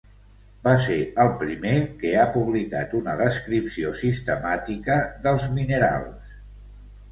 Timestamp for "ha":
2.21-2.23